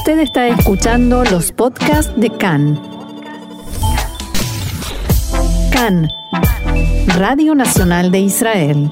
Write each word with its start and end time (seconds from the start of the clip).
Usted 0.00 0.20
está 0.20 0.48
escuchando 0.48 1.24
los 1.24 1.52
podcasts 1.52 2.10
de 2.16 2.30
CAN. 2.30 2.80
CAN, 5.70 6.08
Radio 7.18 7.54
Nacional 7.54 8.10
de 8.10 8.20
Israel. 8.20 8.90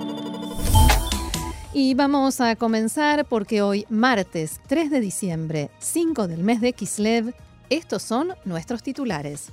Y 1.73 1.95
vamos 1.95 2.43
a 2.43 2.57
comenzar 2.57 3.25
porque 3.25 3.63
hoy, 3.63 3.87
martes 3.89 4.61
3 4.67 4.91
de 4.91 5.01
diciembre, 5.01 5.71
5 5.79 6.29
del 6.29 6.43
mes 6.43 6.61
de 6.61 6.75
Kislev, 6.75 7.33
estos 7.71 8.03
son 8.03 8.35
nuestros 8.45 8.83
titulares. 8.83 9.51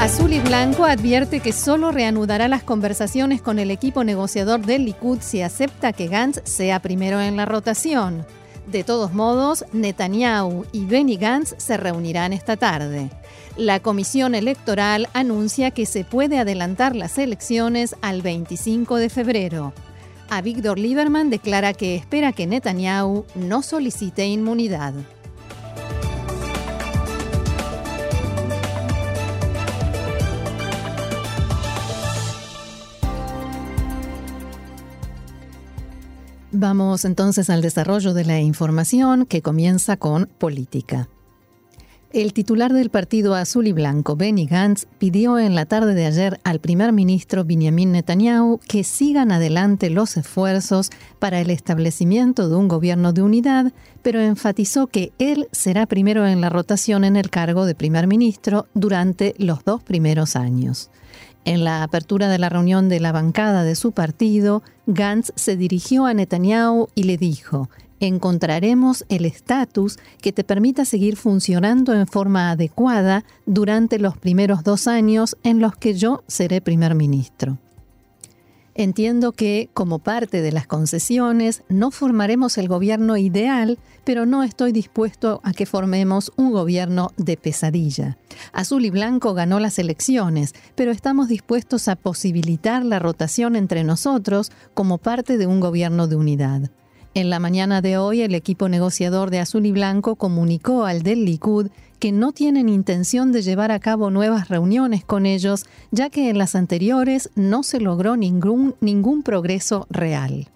Azul 0.00 0.32
y 0.32 0.40
Blanco 0.40 0.84
advierte 0.84 1.38
que 1.38 1.52
solo 1.52 1.92
reanudará 1.92 2.48
las 2.48 2.64
conversaciones 2.64 3.40
con 3.40 3.60
el 3.60 3.70
equipo 3.70 4.02
negociador 4.02 4.66
del 4.66 4.84
Likud 4.84 5.20
si 5.20 5.42
acepta 5.42 5.92
que 5.92 6.08
Gantz 6.08 6.40
sea 6.42 6.80
primero 6.80 7.20
en 7.20 7.36
la 7.36 7.44
rotación. 7.44 8.26
De 8.66 8.82
todos 8.82 9.14
modos, 9.14 9.64
Netanyahu 9.72 10.66
y 10.72 10.86
Benny 10.86 11.16
Gantz 11.16 11.54
se 11.56 11.76
reunirán 11.76 12.32
esta 12.32 12.56
tarde. 12.56 13.10
La 13.56 13.80
Comisión 13.80 14.34
Electoral 14.34 15.08
anuncia 15.12 15.70
que 15.70 15.86
se 15.86 16.02
puede 16.02 16.38
adelantar 16.38 16.96
las 16.96 17.16
elecciones 17.16 17.94
al 18.02 18.22
25 18.22 18.96
de 18.96 19.08
febrero. 19.08 19.72
A 20.28 20.42
Víctor 20.42 20.80
Lieberman 20.80 21.30
declara 21.30 21.74
que 21.74 21.94
espera 21.94 22.32
que 22.32 22.48
Netanyahu 22.48 23.24
no 23.36 23.62
solicite 23.62 24.26
inmunidad. 24.26 24.94
Vamos 36.58 37.04
entonces 37.04 37.50
al 37.50 37.60
desarrollo 37.60 38.14
de 38.14 38.24
la 38.24 38.40
información 38.40 39.26
que 39.26 39.42
comienza 39.42 39.98
con 39.98 40.24
política. 40.38 41.06
El 42.14 42.32
titular 42.32 42.72
del 42.72 42.88
partido 42.88 43.34
azul 43.34 43.66
y 43.66 43.72
blanco, 43.72 44.16
Benny 44.16 44.46
Gantz, 44.46 44.86
pidió 44.98 45.38
en 45.38 45.54
la 45.54 45.66
tarde 45.66 45.92
de 45.92 46.06
ayer 46.06 46.40
al 46.44 46.60
primer 46.60 46.92
ministro 46.92 47.44
Benjamin 47.44 47.92
Netanyahu 47.92 48.58
que 48.66 48.84
sigan 48.84 49.32
adelante 49.32 49.90
los 49.90 50.16
esfuerzos 50.16 50.88
para 51.18 51.42
el 51.42 51.50
establecimiento 51.50 52.48
de 52.48 52.56
un 52.56 52.68
gobierno 52.68 53.12
de 53.12 53.20
unidad, 53.20 53.74
pero 54.00 54.22
enfatizó 54.22 54.86
que 54.86 55.12
él 55.18 55.48
será 55.52 55.84
primero 55.84 56.26
en 56.26 56.40
la 56.40 56.48
rotación 56.48 57.04
en 57.04 57.16
el 57.16 57.28
cargo 57.28 57.66
de 57.66 57.74
primer 57.74 58.06
ministro 58.06 58.66
durante 58.72 59.34
los 59.36 59.62
dos 59.62 59.82
primeros 59.82 60.36
años. 60.36 60.88
En 61.46 61.62
la 61.62 61.84
apertura 61.84 62.28
de 62.28 62.40
la 62.40 62.48
reunión 62.48 62.88
de 62.88 62.98
la 62.98 63.12
bancada 63.12 63.62
de 63.62 63.76
su 63.76 63.92
partido, 63.92 64.64
Gantz 64.86 65.30
se 65.36 65.56
dirigió 65.56 66.04
a 66.04 66.12
Netanyahu 66.12 66.88
y 66.96 67.04
le 67.04 67.16
dijo, 67.16 67.70
encontraremos 68.00 69.04
el 69.08 69.24
estatus 69.24 69.96
que 70.20 70.32
te 70.32 70.42
permita 70.42 70.84
seguir 70.84 71.14
funcionando 71.14 71.94
en 71.94 72.08
forma 72.08 72.50
adecuada 72.50 73.24
durante 73.46 74.00
los 74.00 74.18
primeros 74.18 74.64
dos 74.64 74.88
años 74.88 75.36
en 75.44 75.60
los 75.60 75.76
que 75.76 75.94
yo 75.94 76.24
seré 76.26 76.60
primer 76.60 76.96
ministro. 76.96 77.58
Entiendo 78.78 79.32
que, 79.32 79.70
como 79.72 80.00
parte 80.00 80.42
de 80.42 80.52
las 80.52 80.66
concesiones, 80.66 81.62
no 81.70 81.90
formaremos 81.90 82.58
el 82.58 82.68
gobierno 82.68 83.16
ideal, 83.16 83.78
pero 84.04 84.26
no 84.26 84.42
estoy 84.42 84.72
dispuesto 84.72 85.40
a 85.44 85.54
que 85.54 85.64
formemos 85.64 86.30
un 86.36 86.52
gobierno 86.52 87.10
de 87.16 87.38
pesadilla. 87.38 88.18
Azul 88.52 88.84
y 88.84 88.90
Blanco 88.90 89.32
ganó 89.32 89.60
las 89.60 89.78
elecciones, 89.78 90.54
pero 90.74 90.90
estamos 90.90 91.28
dispuestos 91.28 91.88
a 91.88 91.96
posibilitar 91.96 92.84
la 92.84 92.98
rotación 92.98 93.56
entre 93.56 93.82
nosotros 93.82 94.52
como 94.74 94.98
parte 94.98 95.38
de 95.38 95.46
un 95.46 95.60
gobierno 95.60 96.06
de 96.06 96.16
unidad. 96.16 96.70
En 97.14 97.30
la 97.30 97.38
mañana 97.38 97.80
de 97.80 97.96
hoy, 97.96 98.20
el 98.20 98.34
equipo 98.34 98.68
negociador 98.68 99.30
de 99.30 99.38
Azul 99.38 99.64
y 99.64 99.72
Blanco 99.72 100.16
comunicó 100.16 100.84
al 100.84 101.02
del 101.02 101.24
Likud 101.24 101.70
que 101.98 102.12
no 102.12 102.32
tienen 102.32 102.68
intención 102.68 103.32
de 103.32 103.42
llevar 103.42 103.70
a 103.70 103.80
cabo 103.80 104.10
nuevas 104.10 104.48
reuniones 104.48 105.04
con 105.04 105.26
ellos, 105.26 105.64
ya 105.90 106.10
que 106.10 106.28
en 106.28 106.38
las 106.38 106.54
anteriores 106.54 107.30
no 107.34 107.62
se 107.62 107.80
logró 107.80 108.16
ningún, 108.16 108.74
progreso 109.22 109.86
real. 109.90 110.48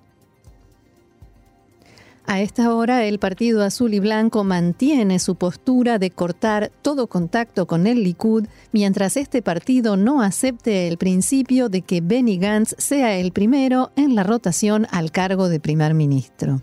A 2.26 2.40
esta 2.40 2.72
hora, 2.72 3.04
el 3.04 3.18
Partido 3.18 3.64
Azul 3.64 3.92
y 3.92 3.98
Blanco 3.98 4.44
mantiene 4.44 5.18
su 5.18 5.34
postura 5.34 5.98
de 5.98 6.10
cortar 6.10 6.70
todo 6.82 7.08
contacto 7.08 7.66
con 7.66 7.88
el 7.88 8.04
Likud 8.04 8.46
mientras 8.70 9.16
este 9.16 9.42
partido 9.42 9.96
no 9.96 10.22
acepte 10.22 10.86
el 10.86 10.96
principio 10.96 11.68
de 11.68 11.82
que 11.82 12.00
Benny 12.00 12.38
Gantz 12.38 12.76
sea 12.78 13.16
el 13.16 13.32
primero 13.32 13.90
en 13.96 14.14
la 14.14 14.22
rotación 14.22 14.86
al 14.92 15.10
cargo 15.10 15.48
de 15.48 15.58
primer 15.58 15.94
ministro. 15.94 16.62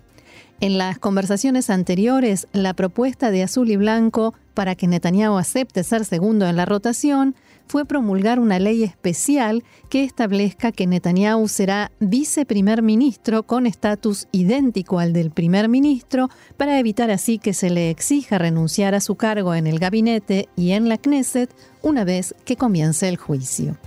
En 0.59 0.79
las 0.79 0.97
conversaciones 0.97 1.69
anteriores, 1.69 2.47
la 2.51 2.73
propuesta 2.73 3.29
de 3.29 3.43
Azul 3.43 3.69
y 3.69 3.75
Blanco 3.75 4.33
para 4.55 4.73
que 4.73 4.87
Netanyahu 4.87 5.37
acepte 5.37 5.83
ser 5.83 6.03
segundo 6.03 6.47
en 6.47 6.55
la 6.55 6.65
rotación 6.65 7.35
fue 7.67 7.85
promulgar 7.85 8.39
una 8.39 8.57
ley 8.57 8.81
especial 8.81 9.63
que 9.89 10.03
establezca 10.03 10.71
que 10.71 10.87
Netanyahu 10.87 11.47
será 11.47 11.91
viceprimer 11.99 12.81
ministro 12.81 13.43
con 13.43 13.67
estatus 13.67 14.27
idéntico 14.31 14.97
al 14.97 15.13
del 15.13 15.29
primer 15.29 15.69
ministro 15.69 16.29
para 16.55 16.79
evitar 16.79 17.11
así 17.11 17.37
que 17.37 17.53
se 17.53 17.69
le 17.69 17.91
exija 17.91 18.39
renunciar 18.39 18.95
a 18.95 19.01
su 19.01 19.13
cargo 19.13 19.53
en 19.53 19.67
el 19.67 19.77
gabinete 19.77 20.49
y 20.55 20.71
en 20.71 20.89
la 20.89 20.97
Knesset 20.97 21.53
una 21.83 22.03
vez 22.03 22.33
que 22.45 22.55
comience 22.55 23.07
el 23.07 23.17
juicio. 23.17 23.77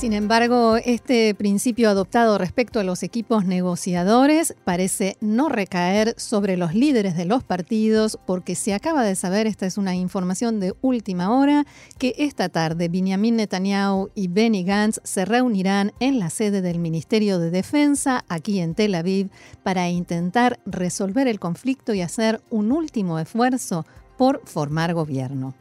Sin 0.00 0.14
embargo, 0.14 0.78
este 0.78 1.34
principio 1.34 1.90
adoptado 1.90 2.38
respecto 2.38 2.80
a 2.80 2.84
los 2.84 3.02
equipos 3.02 3.44
negociadores 3.44 4.54
parece 4.64 5.18
no 5.20 5.50
recaer 5.50 6.14
sobre 6.16 6.56
los 6.56 6.74
líderes 6.74 7.18
de 7.18 7.26
los 7.26 7.44
partidos 7.44 8.18
porque 8.24 8.54
se 8.54 8.72
acaba 8.72 9.04
de 9.04 9.14
saber, 9.14 9.46
esta 9.46 9.66
es 9.66 9.76
una 9.76 9.94
información 9.94 10.58
de 10.58 10.72
última 10.80 11.38
hora, 11.38 11.66
que 11.98 12.14
esta 12.16 12.48
tarde 12.48 12.88
Benjamin 12.88 13.36
Netanyahu 13.36 14.08
y 14.14 14.28
Benny 14.28 14.64
Gantz 14.64 15.00
se 15.04 15.26
reunirán 15.26 15.92
en 16.00 16.18
la 16.18 16.30
sede 16.30 16.62
del 16.62 16.78
Ministerio 16.78 17.38
de 17.38 17.50
Defensa 17.50 18.24
aquí 18.30 18.60
en 18.60 18.74
Tel 18.74 18.94
Aviv 18.94 19.28
para 19.62 19.90
intentar 19.90 20.60
resolver 20.64 21.28
el 21.28 21.38
conflicto 21.38 21.92
y 21.92 22.00
hacer 22.00 22.40
un 22.48 22.72
último 22.72 23.18
esfuerzo 23.18 23.84
por 24.16 24.40
formar 24.46 24.94
gobierno. 24.94 25.54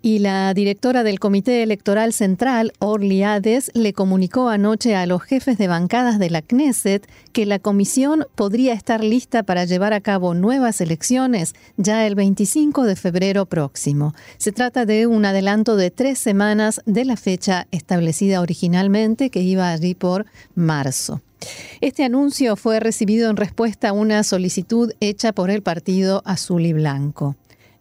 Y 0.00 0.20
la 0.20 0.54
directora 0.54 1.02
del 1.02 1.18
Comité 1.18 1.64
Electoral 1.64 2.12
Central, 2.12 2.72
Orly 2.78 3.24
Hades, 3.24 3.72
le 3.74 3.92
comunicó 3.92 4.48
anoche 4.48 4.94
a 4.94 5.06
los 5.06 5.22
jefes 5.22 5.58
de 5.58 5.66
bancadas 5.66 6.20
de 6.20 6.30
la 6.30 6.40
Knesset 6.40 7.08
que 7.32 7.46
la 7.46 7.58
comisión 7.58 8.24
podría 8.36 8.74
estar 8.74 9.02
lista 9.02 9.42
para 9.42 9.64
llevar 9.64 9.92
a 9.92 10.00
cabo 10.00 10.34
nuevas 10.34 10.80
elecciones 10.80 11.56
ya 11.76 12.06
el 12.06 12.14
25 12.14 12.84
de 12.84 12.94
febrero 12.94 13.46
próximo. 13.46 14.14
Se 14.36 14.52
trata 14.52 14.86
de 14.86 15.08
un 15.08 15.24
adelanto 15.24 15.74
de 15.74 15.90
tres 15.90 16.20
semanas 16.20 16.80
de 16.86 17.04
la 17.04 17.16
fecha 17.16 17.66
establecida 17.72 18.40
originalmente, 18.40 19.30
que 19.30 19.40
iba 19.40 19.72
allí 19.72 19.96
por 19.96 20.26
marzo. 20.54 21.22
Este 21.80 22.04
anuncio 22.04 22.54
fue 22.54 22.78
recibido 22.78 23.30
en 23.30 23.36
respuesta 23.36 23.88
a 23.88 23.92
una 23.92 24.22
solicitud 24.22 24.92
hecha 25.00 25.32
por 25.32 25.50
el 25.50 25.62
Partido 25.62 26.22
Azul 26.24 26.66
y 26.66 26.72
Blanco. 26.72 27.36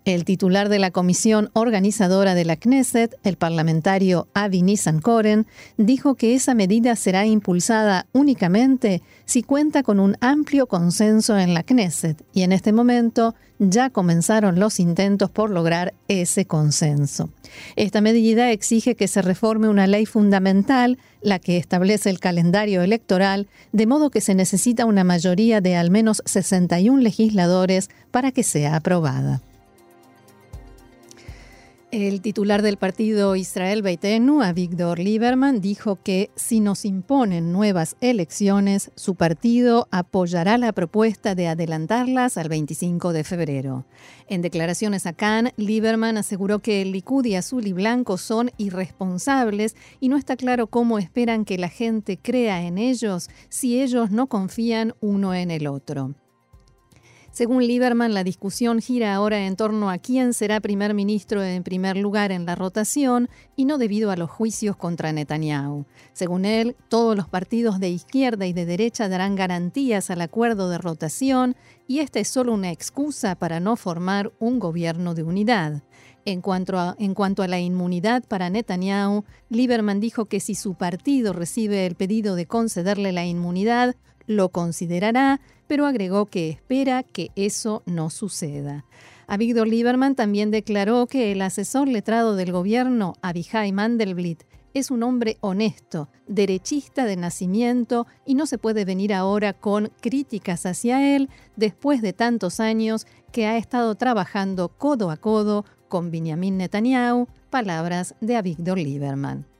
El 0.07 0.23
titular 0.23 0.69
de 0.69 0.79
la 0.79 0.91
comisión 0.91 1.49
organizadora 1.51 2.33
de 2.33 2.45
la 2.45 2.55
Knesset, 2.55 3.19
el 3.25 3.35
parlamentario 3.35 4.29
Avi 4.33 4.61
Nissan-Koren, 4.61 5.47
dijo 5.75 6.15
que 6.15 6.33
esa 6.33 6.55
medida 6.55 6.95
será 6.95 7.25
impulsada 7.25 8.05
únicamente 8.13 9.01
si 9.25 9.43
cuenta 9.43 9.83
con 9.83 9.99
un 9.99 10.15
amplio 10.21 10.67
consenso 10.67 11.37
en 11.37 11.53
la 11.53 11.63
Knesset 11.63 12.23
y 12.33 12.43
en 12.43 12.53
este 12.53 12.71
momento 12.71 13.35
ya 13.59 13.89
comenzaron 13.89 14.61
los 14.61 14.79
intentos 14.79 15.29
por 15.29 15.49
lograr 15.49 15.93
ese 16.07 16.45
consenso. 16.45 17.29
Esta 17.75 17.99
medida 17.99 18.51
exige 18.51 18.95
que 18.95 19.09
se 19.09 19.21
reforme 19.21 19.67
una 19.67 19.87
ley 19.87 20.05
fundamental, 20.05 20.97
la 21.21 21.39
que 21.39 21.57
establece 21.57 22.09
el 22.09 22.21
calendario 22.21 22.81
electoral, 22.81 23.49
de 23.73 23.87
modo 23.87 24.09
que 24.09 24.21
se 24.21 24.35
necesita 24.35 24.85
una 24.85 25.03
mayoría 25.03 25.59
de 25.59 25.75
al 25.75 25.91
menos 25.91 26.21
61 26.23 27.01
legisladores 27.01 27.89
para 28.09 28.31
que 28.31 28.43
sea 28.43 28.77
aprobada. 28.77 29.41
El 31.89 32.19
titular 32.19 32.63
del 32.63 32.75
partido 32.75 33.37
Israel 33.37 33.81
Beitenu, 33.81 34.41
Avigdor 34.41 34.99
Lieberman, 34.99 35.61
dijo 35.61 35.95
que 35.95 36.29
si 36.35 36.59
nos 36.59 36.83
imponen 36.83 37.53
nuevas 37.53 37.95
elecciones, 38.01 38.91
su 38.95 39.15
partido 39.15 39.87
apoyará 39.89 40.57
la 40.57 40.73
propuesta 40.73 41.33
de 41.33 41.47
adelantarlas 41.47 42.37
al 42.37 42.49
25 42.49 43.13
de 43.13 43.23
febrero. 43.23 43.85
En 44.27 44.41
declaraciones 44.41 45.05
a 45.05 45.13
Cannes, 45.13 45.53
Lieberman 45.55 46.17
aseguró 46.17 46.59
que 46.59 46.81
el 46.81 46.91
Likud 46.91 47.23
y 47.23 47.35
Azul 47.35 47.65
y 47.65 47.71
Blanco 47.71 48.17
son 48.17 48.51
irresponsables 48.57 49.77
y 50.01 50.09
no 50.09 50.17
está 50.17 50.35
claro 50.35 50.67
cómo 50.67 50.99
esperan 50.99 51.45
que 51.45 51.57
la 51.57 51.69
gente 51.69 52.17
crea 52.17 52.63
en 52.63 52.79
ellos 52.79 53.29
si 53.47 53.81
ellos 53.81 54.11
no 54.11 54.27
confían 54.27 54.93
uno 54.99 55.33
en 55.33 55.51
el 55.51 55.67
otro. 55.67 56.15
Según 57.37 57.67
Lieberman, 57.67 58.15
la 58.15 58.23
discusión 58.23 58.81
gira 58.81 59.13
ahora 59.13 59.45
en 59.45 59.55
torno 59.55 59.91
a 59.91 59.99
quién 59.99 60.33
será 60.33 60.59
primer 60.59 60.95
ministro 60.95 61.43
en 61.43 61.61
primer 61.61 61.95
lugar 61.95 62.31
en 62.31 62.47
la 62.47 62.55
rotación 62.55 63.29
y 63.55 63.65
no 63.65 63.77
debido 63.77 64.09
a 64.09 64.17
los 64.17 64.31
juicios 64.31 64.75
contra 64.75 65.13
Netanyahu. 65.13 65.85
Según 66.13 66.45
él, 66.45 66.75
todos 66.89 67.15
los 67.15 67.27
partidos 67.27 67.79
de 67.79 67.89
izquierda 67.89 68.47
y 68.47 68.53
de 68.53 68.65
derecha 68.65 69.07
darán 69.07 69.35
garantías 69.35 70.09
al 70.09 70.21
acuerdo 70.21 70.71
de 70.71 70.79
rotación 70.79 71.55
y 71.85 71.99
esta 71.99 72.19
es 72.19 72.27
solo 72.27 72.55
una 72.55 72.71
excusa 72.71 73.35
para 73.35 73.59
no 73.59 73.75
formar 73.75 74.31
un 74.39 74.57
gobierno 74.57 75.13
de 75.13 75.21
unidad. 75.21 75.83
En 76.25 76.41
cuanto, 76.41 76.79
a, 76.79 76.95
en 76.97 77.13
cuanto 77.13 77.43
a 77.43 77.47
la 77.47 77.59
inmunidad 77.59 78.23
para 78.27 78.49
Netanyahu, 78.49 79.25
Lieberman 79.49 79.99
dijo 79.99 80.25
que 80.25 80.39
si 80.39 80.55
su 80.55 80.73
partido 80.73 81.33
recibe 81.33 81.85
el 81.85 81.93
pedido 81.93 82.33
de 82.33 82.47
concederle 82.47 83.11
la 83.11 83.27
inmunidad, 83.27 83.95
lo 84.25 84.49
considerará, 84.49 85.39
pero 85.67 85.85
agregó 85.85 86.25
que 86.25 86.49
espera 86.49 87.03
que 87.03 87.29
eso 87.35 87.83
no 87.85 88.09
suceda. 88.09 88.85
Avigdor 89.27 89.67
Lieberman 89.67 90.15
también 90.15 90.51
declaró 90.51 91.05
que 91.07 91.31
el 91.31 91.41
asesor 91.41 91.87
letrado 91.87 92.35
del 92.35 92.51
gobierno, 92.51 93.13
Abihai 93.21 93.71
Mandelblit, 93.73 94.43
es 94.73 94.91
un 94.91 95.03
hombre 95.03 95.37
honesto, 95.41 96.09
derechista 96.27 97.05
de 97.05 97.15
nacimiento 97.15 98.05
y 98.25 98.35
no 98.35 98.45
se 98.45 98.57
puede 98.57 98.85
venir 98.85 99.13
ahora 99.13 99.53
con 99.53 99.91
críticas 100.01 100.65
hacia 100.65 101.15
él 101.15 101.29
después 101.55 102.01
de 102.01 102.13
tantos 102.13 102.59
años 102.59 103.07
que 103.31 103.47
ha 103.47 103.57
estado 103.57 103.95
trabajando 103.95 104.69
codo 104.69 105.09
a 105.09 105.17
codo 105.17 105.65
con 105.87 106.11
Benjamin 106.11 106.57
Netanyahu, 106.57 107.27
palabras 107.49 108.15
de 108.21 108.35
Avigdor 108.35 108.77
Lieberman. 108.77 109.56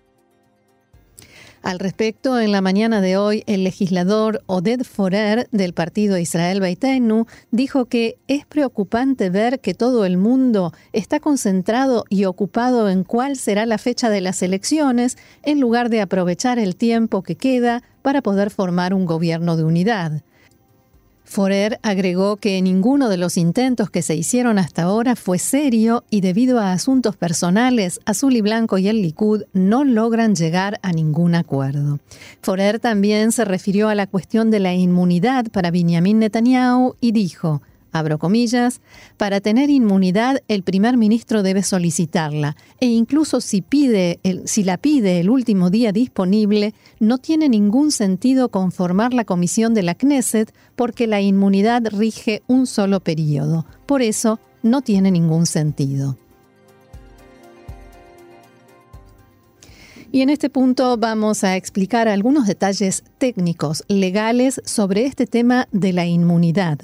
Al 1.64 1.80
respecto, 1.80 2.40
en 2.40 2.52
la 2.52 2.62
mañana 2.62 3.02
de 3.02 3.18
hoy, 3.18 3.44
el 3.48 3.64
legislador 3.64 4.44
Oded 4.46 4.84
Forer 4.84 5.48
del 5.52 5.74
partido 5.74 6.18
Israel 6.18 6.62
Beitenu 6.62 7.26
dijo 7.52 7.86
que 7.86 8.18
es 8.28 8.46
preocupante 8.46 9.30
ver 9.30 9.60
que 9.60 9.74
todo 9.74 10.06
el 10.06 10.18
mundo 10.18 10.74
está 10.94 11.20
concentrado 11.20 12.06
y 12.10 12.26
ocupado 12.26 12.90
en 12.90 13.04
cuál 13.04 13.36
será 13.38 13.66
la 13.66 13.78
fecha 13.78 14.10
de 14.10 14.22
las 14.22 14.42
elecciones 14.44 15.18
en 15.44 15.60
lugar 15.60 15.90
de 15.90 16.02
aprovechar 16.02 16.60
el 16.60 16.76
tiempo 16.76 17.24
que 17.24 17.36
queda 17.36 17.84
para 18.02 18.22
poder 18.22 18.52
formar 18.52 18.94
un 18.94 19.06
gobierno 19.06 19.58
de 19.58 19.64
unidad. 19.64 20.22
Forer 21.38 21.80
agregó 21.84 22.38
que 22.38 22.60
ninguno 22.64 23.10
de 23.10 23.18
los 23.18 23.38
intentos 23.38 23.92
que 23.92 24.02
se 24.02 24.16
hicieron 24.16 24.58
hasta 24.58 24.82
ahora 24.82 25.16
fue 25.16 25.38
serio 25.38 26.04
y 26.10 26.22
debido 26.22 26.60
a 26.60 26.72
asuntos 26.72 27.16
personales, 27.16 28.00
Azul 28.06 28.36
y 28.36 28.42
Blanco 28.42 28.80
y 28.80 28.88
el 28.88 29.04
Likud 29.04 29.44
no 29.54 29.84
logran 29.84 30.34
llegar 30.34 30.80
a 30.82 30.94
ningún 30.94 31.36
acuerdo. 31.36 32.00
Forer 32.42 32.80
también 32.80 33.32
se 33.32 33.46
refirió 33.46 33.88
a 33.88 33.94
la 33.94 34.08
cuestión 34.08 34.50
de 34.50 34.62
la 34.62 34.74
inmunidad 34.74 35.46
para 35.52 35.70
Benjamin 35.70 36.18
Netanyahu 36.18 36.96
y 37.02 37.12
dijo, 37.12 37.62
para 39.18 39.42
tener 39.42 39.70
inmunidad 39.70 40.42
el 40.48 40.64
primer 40.64 40.98
ministro 40.98 41.44
debe 41.44 41.64
solicitarla 41.64 42.56
e 42.80 42.88
incluso 42.88 43.42
si, 43.42 43.62
pide 43.62 44.20
si 44.46 44.64
la 44.64 44.78
pide 44.78 45.20
el 45.20 45.30
último 45.30 45.70
día 45.70 45.92
disponible, 45.92 46.74
no 47.00 47.18
tiene 47.18 47.50
ningún 47.50 47.92
sentido 47.92 48.50
conformar 48.50 49.14
la 49.14 49.26
comisión 49.26 49.74
de 49.74 49.84
la 49.84 49.96
Knesset 49.96 50.54
porque 50.76 51.08
la 51.08 51.22
inmunidad 51.22 51.84
rige 51.92 52.44
un 52.48 52.68
solo 52.68 53.00
periodo. 53.00 53.66
Por 53.86 54.02
eso, 54.02 54.40
no 54.64 54.82
tiene 54.82 55.12
ningún 55.12 55.46
sentido. 55.46 56.18
Y 60.12 60.22
en 60.22 60.30
este 60.30 60.50
punto 60.50 60.98
vamos 60.98 61.44
a 61.44 61.58
explicar 61.58 62.08
algunos 62.08 62.48
detalles 62.48 63.04
técnicos, 63.18 63.84
legales, 63.90 64.62
sobre 64.64 65.06
este 65.06 65.28
tema 65.28 65.68
de 65.72 65.92
la 65.92 66.06
inmunidad. 66.06 66.80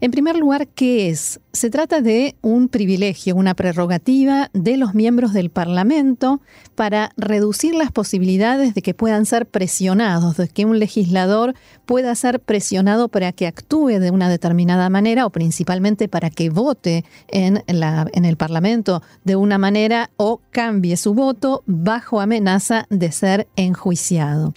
En 0.00 0.10
primer 0.10 0.36
lugar, 0.36 0.68
¿qué 0.68 1.08
es? 1.08 1.40
Se 1.52 1.70
trata 1.70 2.02
de 2.02 2.36
un 2.42 2.68
privilegio, 2.68 3.34
una 3.34 3.54
prerrogativa 3.54 4.50
de 4.52 4.76
los 4.76 4.94
miembros 4.94 5.32
del 5.32 5.50
Parlamento 5.50 6.40
para 6.74 7.10
reducir 7.16 7.74
las 7.74 7.90
posibilidades 7.90 8.74
de 8.74 8.82
que 8.82 8.94
puedan 8.94 9.26
ser 9.26 9.46
presionados, 9.46 10.36
de 10.36 10.48
que 10.48 10.66
un 10.66 10.78
legislador 10.78 11.54
pueda 11.86 12.14
ser 12.14 12.38
presionado 12.38 13.08
para 13.08 13.32
que 13.32 13.46
actúe 13.46 13.98
de 13.98 14.10
una 14.10 14.28
determinada 14.28 14.88
manera 14.90 15.26
o 15.26 15.30
principalmente 15.30 16.06
para 16.06 16.30
que 16.30 16.50
vote 16.50 17.04
en, 17.28 17.64
el 17.66 18.36
Parlamento 18.36 19.02
de 19.24 19.36
una 19.36 19.58
manera 19.58 20.10
o 20.16 20.40
cambie 20.50 20.96
su 20.96 21.14
voto 21.14 21.62
bajo 21.66 22.20
amenaza 22.20 22.57
de 22.90 23.12
ser 23.12 23.48
enjuiciado. 23.56 24.54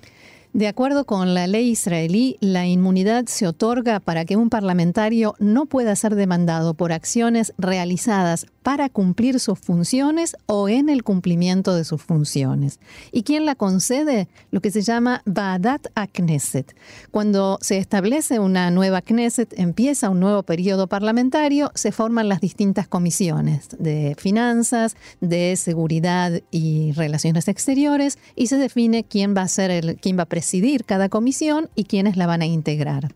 De 0.53 0.67
acuerdo 0.67 1.05
con 1.05 1.33
la 1.33 1.47
ley 1.47 1.69
israelí, 1.69 2.35
la 2.41 2.67
inmunidad 2.67 3.25
se 3.27 3.47
otorga 3.47 4.01
para 4.01 4.25
que 4.25 4.35
un 4.35 4.49
parlamentario 4.49 5.33
no 5.39 5.65
pueda 5.65 5.95
ser 5.95 6.15
demandado 6.15 6.73
por 6.73 6.91
acciones 6.91 7.53
realizadas 7.57 8.45
para 8.63 8.89
cumplir 8.89 9.39
sus 9.39 9.57
funciones 9.57 10.35
o 10.45 10.69
en 10.69 10.89
el 10.89 11.03
cumplimiento 11.03 11.73
de 11.73 11.83
sus 11.83 12.01
funciones. 12.01 12.79
¿Y 13.11 13.23
quién 13.23 13.45
la 13.45 13.55
concede? 13.55 14.27
Lo 14.51 14.61
que 14.61 14.71
se 14.71 14.81
llama 14.81 15.23
Baadat 15.25 15.87
Knesset. 16.11 16.75
Cuando 17.11 17.57
se 17.61 17.77
establece 17.77 18.39
una 18.39 18.69
nueva 18.71 19.01
Knesset, 19.01 19.57
empieza 19.57 20.09
un 20.09 20.19
nuevo 20.19 20.43
periodo 20.43 20.87
parlamentario, 20.87 21.71
se 21.75 21.91
forman 21.91 22.29
las 22.29 22.41
distintas 22.41 22.87
comisiones 22.87 23.69
de 23.79 24.15
finanzas, 24.17 24.95
de 25.21 25.55
seguridad 25.55 26.41
y 26.51 26.91
relaciones 26.91 27.47
exteriores 27.47 28.19
y 28.35 28.47
se 28.47 28.57
define 28.57 29.03
quién 29.03 29.35
va 29.35 29.43
a 29.43 29.47
ser 29.47 29.71
el, 29.71 29.95
quién 29.95 30.17
va 30.19 30.23
a 30.23 30.27
presidir 30.41 30.85
cada 30.85 31.07
comisión 31.07 31.69
y 31.75 31.83
quiénes 31.83 32.17
la 32.17 32.25
van 32.25 32.41
a 32.41 32.47
integrar. 32.47 33.13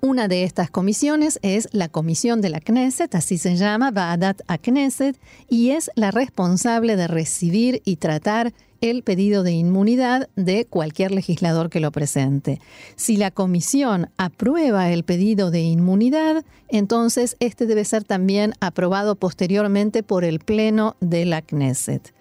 Una 0.00 0.26
de 0.26 0.44
estas 0.44 0.70
comisiones 0.70 1.38
es 1.42 1.68
la 1.72 1.90
Comisión 1.90 2.40
de 2.40 2.48
la 2.48 2.60
Knesset, 2.60 3.14
así 3.14 3.36
se 3.36 3.56
llama, 3.56 3.90
Baadat 3.90 4.40
a 4.48 4.56
Knesset, 4.56 5.20
y 5.50 5.72
es 5.72 5.90
la 5.94 6.10
responsable 6.10 6.96
de 6.96 7.08
recibir 7.08 7.82
y 7.84 7.96
tratar 7.96 8.54
el 8.80 9.02
pedido 9.02 9.42
de 9.42 9.52
inmunidad 9.52 10.30
de 10.34 10.64
cualquier 10.64 11.12
legislador 11.12 11.68
que 11.68 11.80
lo 11.80 11.92
presente. 11.92 12.58
Si 12.96 13.18
la 13.18 13.30
comisión 13.30 14.08
aprueba 14.16 14.90
el 14.90 15.04
pedido 15.04 15.50
de 15.50 15.60
inmunidad, 15.60 16.42
entonces 16.68 17.36
este 17.38 17.66
debe 17.66 17.84
ser 17.84 18.02
también 18.02 18.54
aprobado 18.60 19.14
posteriormente 19.16 20.02
por 20.02 20.24
el 20.24 20.38
Pleno 20.38 20.96
de 21.00 21.26
la 21.26 21.42
Knesset. 21.42 22.14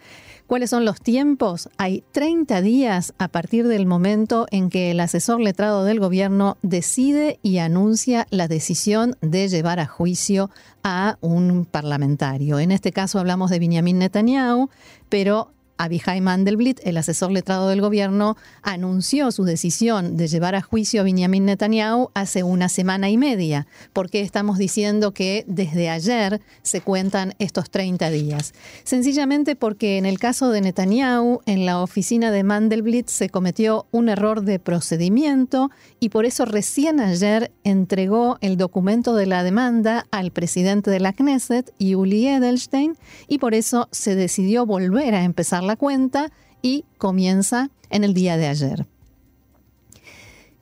¿Cuáles 0.52 0.72
son 0.72 0.84
los 0.84 1.00
tiempos? 1.00 1.70
Hay 1.78 2.04
30 2.12 2.60
días 2.62 3.14
a 3.18 3.30
partir 3.30 3.70
del 3.70 3.86
momento 3.86 4.48
en 4.52 4.70
que 4.70 4.92
el 4.92 5.00
asesor 5.00 5.40
letrado 5.40 5.86
del 5.86 6.02
gobierno 6.02 6.58
decide 6.62 7.40
y 7.42 7.60
anuncia 7.60 8.28
la 8.32 8.50
decisión 8.50 9.16
de 9.22 9.48
llevar 9.48 9.80
a 9.80 9.88
juicio 9.88 10.50
a 10.84 11.18
un 11.22 11.64
parlamentario. 11.64 12.60
En 12.60 12.74
este 12.74 12.92
caso 12.92 13.18
hablamos 13.18 13.50
de 13.50 13.60
Benjamin 13.60 14.00
Netanyahu, 14.00 14.70
pero 15.08 15.54
Abihai 15.82 16.22
Mandelblit, 16.22 16.80
el 16.84 16.98
asesor 16.98 17.32
letrado 17.32 17.68
del 17.68 17.82
gobierno, 17.82 18.38
anunció 18.62 19.32
su 19.32 19.46
decisión 19.46 20.16
de 20.16 20.28
llevar 20.28 20.54
a 20.54 20.62
juicio 20.62 21.02
a 21.02 21.04
Benjamin 21.04 21.46
Netanyahu 21.46 22.12
hace 22.14 22.44
una 22.44 22.70
semana 22.70 23.10
y 23.10 23.18
media. 23.18 23.66
¿Por 23.92 24.12
qué 24.12 24.22
estamos 24.22 24.60
diciendo 24.60 25.12
que 25.12 25.44
desde 25.48 25.90
ayer 25.90 26.40
se 26.62 26.82
cuentan 26.82 27.34
estos 27.40 27.72
30 27.72 28.12
días? 28.12 28.54
Sencillamente 28.84 29.56
porque 29.56 29.98
en 29.98 30.06
el 30.06 30.20
caso 30.20 30.52
de 30.52 30.62
Netanyahu, 30.62 31.42
en 31.48 31.66
la 31.66 31.82
oficina 31.82 32.30
de 32.30 32.44
Mandelblit 32.44 33.08
se 33.08 33.30
cometió 33.30 33.88
un 33.90 34.10
error 34.10 34.44
de 34.44 34.60
procedimiento 34.60 35.72
y 36.00 36.10
por 36.10 36.26
eso 36.26 36.46
recién 36.46 37.00
ayer 37.00 37.52
entregó 37.64 38.38
el 38.42 38.56
documento 38.56 39.16
de 39.16 39.26
la 39.26 39.44
demanda 39.44 40.06
al 40.12 40.30
presidente 40.30 40.92
de 40.92 41.00
la 41.00 41.14
Knesset, 41.14 41.74
Yuli 41.80 42.28
Edelstein, 42.28 42.98
y 43.28 43.40
por 43.40 43.56
eso 43.56 43.88
se 43.92 44.14
decidió 44.14 44.68
volver 44.68 45.16
a 45.16 45.24
empezar 45.24 45.64
la 45.64 45.71
cuenta 45.76 46.32
y 46.62 46.86
comienza 46.98 47.70
en 47.90 48.04
el 48.04 48.14
día 48.14 48.38
de 48.38 48.48
ayer. 48.48 48.88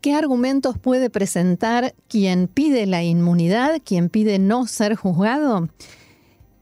¿Qué 0.02 0.14
argumentos 0.14 0.78
puede 0.78 1.10
presentar 1.10 1.94
quien 2.08 2.48
pide 2.48 2.86
la 2.86 3.04
inmunidad, 3.04 3.82
quien 3.84 4.10
pide 4.10 4.40
no 4.40 4.66
ser 4.66 4.96
juzgado? 4.96 5.70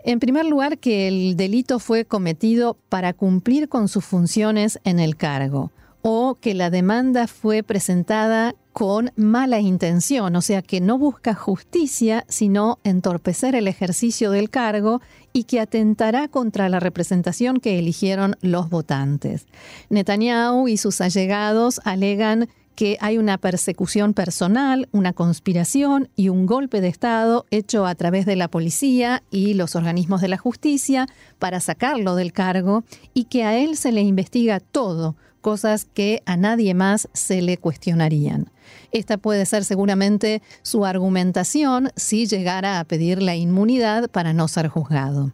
En 0.03 0.19
primer 0.19 0.45
lugar, 0.45 0.79
que 0.79 1.07
el 1.07 1.37
delito 1.37 1.79
fue 1.79 2.05
cometido 2.05 2.77
para 2.89 3.13
cumplir 3.13 3.69
con 3.69 3.87
sus 3.87 4.05
funciones 4.05 4.79
en 4.83 4.99
el 4.99 5.17
cargo 5.17 5.71
o 6.01 6.35
que 6.39 6.53
la 6.53 6.69
demanda 6.69 7.27
fue 7.27 7.63
presentada 7.63 8.55
con 8.77 9.11
mala 9.15 9.59
intención, 9.59 10.35
o 10.35 10.41
sea, 10.41 10.61
que 10.61 10.81
no 10.81 10.99
busca 10.99 11.33
justicia, 11.33 12.25
sino 12.27 12.77
entorpecer 12.83 13.55
el 13.55 13.67
ejercicio 13.67 14.29
del 14.29 14.51
cargo 14.51 15.01
y 15.33 15.45
que 15.45 15.59
atentará 15.59 16.27
contra 16.27 16.69
la 16.69 16.79
representación 16.79 17.59
que 17.59 17.79
eligieron 17.79 18.35
los 18.41 18.69
votantes. 18.69 19.47
Netanyahu 19.89 20.67
y 20.67 20.77
sus 20.77 21.01
allegados 21.01 21.81
alegan 21.85 22.49
que 22.77 22.97
hay 23.01 23.17
una 23.17 23.39
persecución 23.39 24.13
personal, 24.13 24.87
una 24.91 25.11
conspiración 25.11 26.09
y 26.15 26.29
un 26.29 26.45
golpe 26.45 26.79
de 26.79 26.89
Estado 26.89 27.47
hecho 27.49 27.87
a 27.87 27.95
través 27.95 28.27
de 28.27 28.35
la 28.35 28.47
policía 28.47 29.23
y 29.31 29.55
los 29.55 29.75
organismos 29.75 30.21
de 30.21 30.27
la 30.27 30.37
justicia 30.37 31.07
para 31.39 31.59
sacarlo 31.59 32.13
del 32.13 32.33
cargo 32.33 32.83
y 33.15 33.23
que 33.23 33.43
a 33.43 33.57
él 33.57 33.75
se 33.75 33.91
le 33.91 34.01
investiga 34.01 34.59
todo 34.59 35.15
cosas 35.47 35.85
que 35.85 36.23
a 36.25 36.35
nadie 36.35 36.73
más 36.73 37.07
se 37.13 37.41
le 37.41 37.57
cuestionarían. 37.57 38.51
Esta 38.91 39.17
puede 39.17 39.45
ser 39.45 39.63
seguramente 39.63 40.41
su 40.61 40.85
argumentación 40.85 41.89
si 41.95 42.27
llegara 42.27 42.81
a 42.81 42.83
pedir 42.83 43.21
la 43.21 43.37
inmunidad 43.37 44.09
para 44.09 44.33
no 44.33 44.49
ser 44.49 44.67
juzgado. 44.67 45.31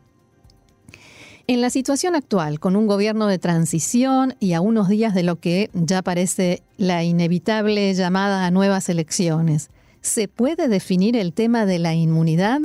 En 1.47 1.61
la 1.61 1.71
situación 1.71 2.13
actual, 2.13 2.59
con 2.59 2.75
un 2.75 2.85
gobierno 2.85 3.25
de 3.25 3.39
transición 3.39 4.35
y 4.39 4.53
a 4.53 4.61
unos 4.61 4.87
días 4.87 5.15
de 5.15 5.23
lo 5.23 5.37
que 5.37 5.71
ya 5.73 6.03
parece 6.03 6.61
la 6.77 7.03
inevitable 7.03 7.91
llamada 7.95 8.45
a 8.45 8.51
nuevas 8.51 8.89
elecciones, 8.89 9.71
¿se 10.01 10.27
puede 10.27 10.67
definir 10.67 11.15
el 11.15 11.33
tema 11.33 11.65
de 11.65 11.79
la 11.79 11.95
inmunidad? 11.95 12.61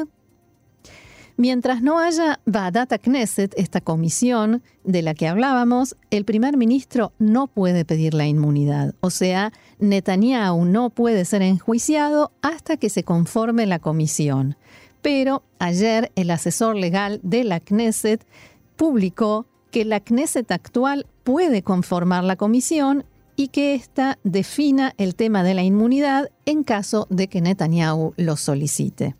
Mientras 1.40 1.82
no 1.82 2.00
haya 2.00 2.40
Badata 2.46 2.98
Knesset, 2.98 3.54
esta 3.56 3.80
comisión 3.80 4.60
de 4.82 5.02
la 5.02 5.14
que 5.14 5.28
hablábamos, 5.28 5.96
el 6.10 6.24
primer 6.24 6.56
ministro 6.56 7.12
no 7.20 7.46
puede 7.46 7.84
pedir 7.84 8.12
la 8.12 8.26
inmunidad. 8.26 8.96
O 8.98 9.10
sea, 9.10 9.52
Netanyahu 9.78 10.64
no 10.64 10.90
puede 10.90 11.24
ser 11.24 11.42
enjuiciado 11.42 12.32
hasta 12.42 12.76
que 12.76 12.90
se 12.90 13.04
conforme 13.04 13.66
la 13.66 13.78
comisión. 13.78 14.56
Pero 15.00 15.44
ayer 15.60 16.10
el 16.16 16.32
asesor 16.32 16.74
legal 16.74 17.20
de 17.22 17.44
la 17.44 17.60
Knesset 17.60 18.26
publicó 18.74 19.46
que 19.70 19.84
la 19.84 20.00
Knesset 20.00 20.50
actual 20.50 21.06
puede 21.22 21.62
conformar 21.62 22.24
la 22.24 22.34
comisión 22.34 23.04
y 23.36 23.46
que 23.46 23.74
ésta 23.74 24.18
defina 24.24 24.92
el 24.98 25.14
tema 25.14 25.44
de 25.44 25.54
la 25.54 25.62
inmunidad 25.62 26.30
en 26.46 26.64
caso 26.64 27.06
de 27.10 27.28
que 27.28 27.40
Netanyahu 27.40 28.12
lo 28.16 28.36
solicite. 28.36 29.14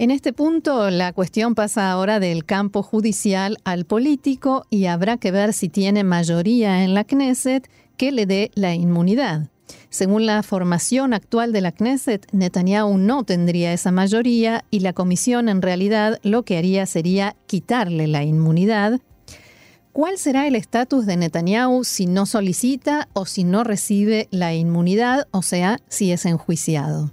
En 0.00 0.10
este 0.10 0.32
punto, 0.32 0.88
la 0.88 1.12
cuestión 1.12 1.54
pasa 1.54 1.90
ahora 1.90 2.20
del 2.20 2.46
campo 2.46 2.82
judicial 2.82 3.58
al 3.64 3.84
político 3.84 4.64
y 4.70 4.86
habrá 4.86 5.18
que 5.18 5.30
ver 5.30 5.52
si 5.52 5.68
tiene 5.68 6.04
mayoría 6.04 6.84
en 6.84 6.94
la 6.94 7.04
Knesset 7.04 7.68
que 7.98 8.10
le 8.10 8.24
dé 8.24 8.50
la 8.54 8.74
inmunidad. 8.74 9.50
Según 9.90 10.24
la 10.24 10.42
formación 10.42 11.12
actual 11.12 11.52
de 11.52 11.60
la 11.60 11.72
Knesset, 11.72 12.26
Netanyahu 12.32 12.96
no 12.96 13.24
tendría 13.24 13.74
esa 13.74 13.92
mayoría 13.92 14.64
y 14.70 14.80
la 14.80 14.94
comisión 14.94 15.50
en 15.50 15.60
realidad 15.60 16.18
lo 16.22 16.44
que 16.44 16.56
haría 16.56 16.86
sería 16.86 17.36
quitarle 17.46 18.06
la 18.06 18.24
inmunidad. 18.24 19.02
¿Cuál 19.92 20.16
será 20.16 20.46
el 20.46 20.56
estatus 20.56 21.04
de 21.04 21.18
Netanyahu 21.18 21.84
si 21.84 22.06
no 22.06 22.24
solicita 22.24 23.10
o 23.12 23.26
si 23.26 23.44
no 23.44 23.64
recibe 23.64 24.28
la 24.30 24.54
inmunidad, 24.54 25.28
o 25.30 25.42
sea, 25.42 25.78
si 25.88 26.10
es 26.10 26.24
enjuiciado? 26.24 27.12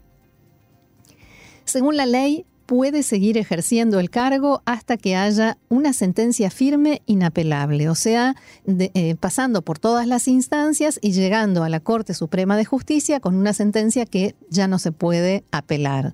Según 1.65 1.97
la 1.97 2.05
ley, 2.05 2.45
puede 2.67 3.01
seguir 3.01 3.37
ejerciendo 3.37 3.99
el 3.99 4.11
cargo 4.11 4.61
hasta 4.65 4.97
que 4.97 5.15
haya 5.15 5.57
una 5.69 5.93
sentencia 5.93 6.51
firme 6.51 7.01
inapelable, 7.07 7.89
o 7.89 7.95
sea, 7.95 8.35
eh, 8.67 9.15
pasando 9.19 9.63
por 9.63 9.79
todas 9.79 10.05
las 10.05 10.27
instancias 10.27 10.99
y 11.01 11.13
llegando 11.13 11.63
a 11.63 11.69
la 11.69 11.79
Corte 11.79 12.13
Suprema 12.13 12.57
de 12.57 12.65
Justicia 12.65 13.19
con 13.19 13.35
una 13.35 13.53
sentencia 13.53 14.05
que 14.05 14.35
ya 14.49 14.67
no 14.67 14.77
se 14.77 14.91
puede 14.91 15.45
apelar. 15.51 16.13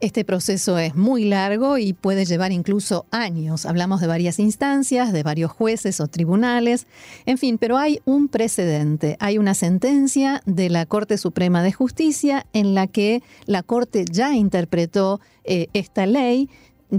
Este 0.00 0.24
proceso 0.24 0.78
es 0.78 0.94
muy 0.94 1.24
largo 1.24 1.78
y 1.78 1.92
puede 1.92 2.24
llevar 2.24 2.52
incluso 2.52 3.06
años. 3.10 3.64
Hablamos 3.64 4.00
de 4.00 4.06
varias 4.06 4.38
instancias, 4.38 5.12
de 5.12 5.22
varios 5.22 5.50
jueces 5.50 6.00
o 6.00 6.08
tribunales, 6.08 6.86
en 7.26 7.38
fin, 7.38 7.58
pero 7.58 7.78
hay 7.78 8.00
un 8.04 8.28
precedente. 8.28 9.16
Hay 9.20 9.38
una 9.38 9.54
sentencia 9.54 10.42
de 10.46 10.68
la 10.68 10.86
Corte 10.86 11.16
Suprema 11.16 11.62
de 11.62 11.72
Justicia 11.72 12.46
en 12.52 12.74
la 12.74 12.86
que 12.86 13.22
la 13.46 13.62
Corte 13.62 14.04
ya 14.10 14.34
interpretó 14.34 15.20
eh, 15.44 15.68
esta 15.72 16.06
ley 16.06 16.48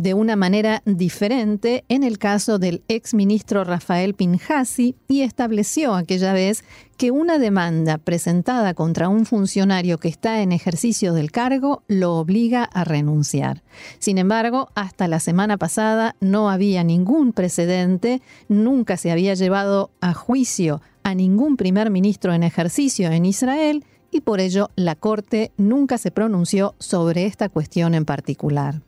de 0.01 0.13
una 0.13 0.35
manera 0.35 0.81
diferente 0.85 1.85
en 1.87 2.03
el 2.03 2.17
caso 2.17 2.59
del 2.59 2.83
exministro 2.89 3.63
Rafael 3.63 4.13
Pinhasi 4.13 4.95
y 5.07 5.21
estableció 5.21 5.95
aquella 5.95 6.33
vez 6.33 6.65
que 6.97 7.11
una 7.11 7.39
demanda 7.39 7.97
presentada 7.97 8.73
contra 8.73 9.07
un 9.07 9.25
funcionario 9.25 9.97
que 9.97 10.09
está 10.09 10.41
en 10.41 10.51
ejercicio 10.51 11.13
del 11.13 11.31
cargo 11.31 11.83
lo 11.87 12.15
obliga 12.15 12.65
a 12.65 12.83
renunciar. 12.83 13.63
Sin 13.99 14.17
embargo, 14.17 14.69
hasta 14.75 15.07
la 15.07 15.21
semana 15.21 15.57
pasada 15.57 16.15
no 16.19 16.49
había 16.49 16.83
ningún 16.83 17.31
precedente, 17.31 18.21
nunca 18.49 18.97
se 18.97 19.11
había 19.11 19.33
llevado 19.33 19.91
a 20.01 20.13
juicio 20.13 20.81
a 21.03 21.15
ningún 21.15 21.55
primer 21.55 21.89
ministro 21.89 22.33
en 22.33 22.43
ejercicio 22.43 23.09
en 23.11 23.25
Israel 23.25 23.85
y 24.11 24.21
por 24.21 24.41
ello 24.41 24.69
la 24.75 24.95
Corte 24.95 25.51
nunca 25.55 25.97
se 25.97 26.11
pronunció 26.11 26.75
sobre 26.79 27.25
esta 27.25 27.47
cuestión 27.47 27.93
en 27.93 28.05
particular. 28.05 28.81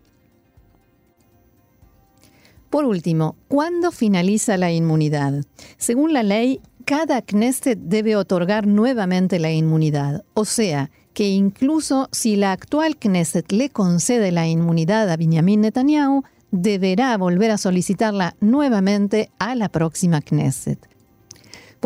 Por 2.70 2.86
último, 2.86 3.36
¿cuándo 3.48 3.92
finaliza 3.92 4.58
la 4.58 4.72
inmunidad? 4.72 5.46
Según 5.78 6.14
la 6.14 6.24
ley, 6.24 6.60
cada 6.86 7.22
Knesset 7.22 7.80
debe 7.80 8.16
otorgar 8.16 8.68
nuevamente 8.68 9.40
la 9.40 9.52
inmunidad, 9.52 10.24
o 10.34 10.46
sea, 10.46 10.90
que 11.14 11.30
incluso 11.30 12.10
si 12.12 12.36
la 12.36 12.52
actual 12.52 12.98
Knesset 12.98 13.52
le 13.52 13.70
concede 13.70 14.32
la 14.32 14.48
inmunidad 14.48 15.10
a 15.10 15.18
Benjamin 15.18 15.62
Netanyahu, 15.62 16.24
deberá 16.52 17.18
volver 17.18 17.52
a 17.52 17.58
solicitarla 17.58 18.36
nuevamente 18.40 19.30
a 19.40 19.56
la 19.56 19.70
próxima 19.70 20.22
Knesset. 20.22 20.80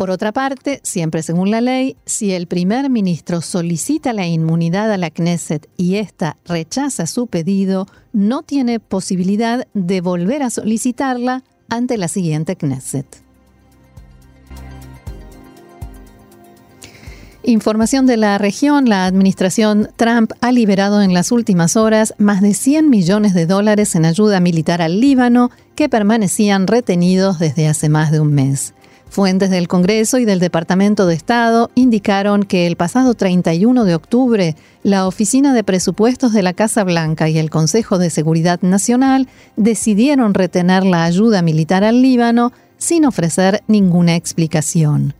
Por 0.02 0.10
otra 0.10 0.32
parte, 0.32 0.80
siempre 0.82 1.22
según 1.22 1.52
la 1.52 1.60
ley, 1.60 1.94
si 2.06 2.32
el 2.32 2.48
primer 2.48 2.90
ministro 2.90 3.40
solicita 3.40 4.12
la 4.12 4.26
inmunidad 4.26 4.90
a 4.90 4.96
la 4.96 5.10
Knesset 5.10 5.68
y 5.76 5.94
ésta 5.94 6.38
rechaza 6.44 7.06
su 7.06 7.28
pedido, 7.28 7.86
no 8.12 8.42
tiene 8.42 8.80
posibilidad 8.80 9.64
de 9.74 10.00
volver 10.00 10.42
a 10.42 10.50
solicitarla 10.50 11.44
ante 11.68 11.98
la 11.98 12.08
siguiente 12.08 12.56
Knesset. 12.56 13.06
Información 17.44 18.06
de 18.06 18.16
la 18.16 18.38
región, 18.38 18.88
la 18.88 19.06
administración 19.06 19.88
Trump 19.94 20.32
ha 20.40 20.50
liberado 20.50 21.00
en 21.00 21.14
las 21.14 21.30
últimas 21.30 21.76
horas 21.76 22.12
más 22.18 22.40
de 22.40 22.54
100 22.54 22.90
millones 22.90 23.34
de 23.34 23.46
dólares 23.46 23.94
en 23.94 24.04
ayuda 24.04 24.40
militar 24.40 24.82
al 24.82 24.98
Líbano 25.00 25.52
que 25.76 25.88
permanecían 25.88 26.66
retenidos 26.66 27.38
desde 27.38 27.68
hace 27.68 27.88
más 27.88 28.10
de 28.10 28.18
un 28.18 28.32
mes. 28.32 28.74
Fuentes 29.12 29.50
del 29.50 29.68
Congreso 29.68 30.16
y 30.16 30.24
del 30.24 30.38
Departamento 30.38 31.04
de 31.04 31.14
Estado 31.14 31.70
indicaron 31.74 32.44
que 32.44 32.66
el 32.66 32.76
pasado 32.76 33.12
31 33.12 33.84
de 33.84 33.94
octubre, 33.94 34.56
la 34.84 35.06
Oficina 35.06 35.52
de 35.52 35.62
Presupuestos 35.62 36.32
de 36.32 36.42
la 36.42 36.54
Casa 36.54 36.82
Blanca 36.82 37.28
y 37.28 37.36
el 37.36 37.50
Consejo 37.50 37.98
de 37.98 38.08
Seguridad 38.08 38.62
Nacional 38.62 39.28
decidieron 39.56 40.32
retener 40.32 40.86
la 40.86 41.04
ayuda 41.04 41.42
militar 41.42 41.84
al 41.84 42.00
Líbano 42.00 42.54
sin 42.78 43.04
ofrecer 43.04 43.62
ninguna 43.66 44.16
explicación. 44.16 45.12